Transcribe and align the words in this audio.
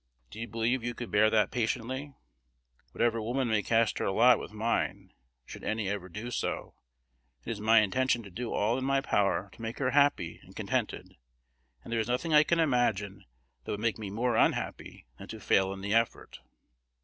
Do 0.31 0.39
you 0.39 0.47
believe 0.47 0.83
you 0.83 0.95
could 0.95 1.11
bear 1.11 1.29
that 1.29 1.51
patiently? 1.51 2.15
Whatever 2.91 3.21
woman 3.21 3.47
may 3.47 3.61
cast 3.61 3.99
her 3.99 4.09
lot 4.09 4.39
with 4.39 4.51
mine, 4.51 5.13
should 5.45 5.63
any 5.63 5.89
ever 5.89 6.09
do 6.09 6.31
so, 6.31 6.73
it 7.45 7.51
is 7.51 7.61
my 7.61 7.81
intention 7.81 8.23
to 8.23 8.31
do 8.31 8.51
all 8.51 8.79
in 8.79 8.83
my 8.83 9.01
power 9.01 9.49
to 9.53 9.61
make 9.61 9.77
her 9.77 9.91
happy 9.91 10.39
and 10.41 10.55
contented; 10.55 11.17
and 11.83 11.93
there 11.93 11.99
is 11.99 12.07
nothing 12.07 12.33
I 12.33 12.41
can 12.41 12.59
imagine 12.59 13.25
that 13.65 13.71
would 13.73 13.79
make 13.79 13.99
me 13.99 14.09
more 14.09 14.35
unhappy 14.35 15.05
than 15.19 15.27
to 15.27 15.39
fail 15.39 15.71
in 15.71 15.81
the 15.81 15.93
effort. 15.93 16.39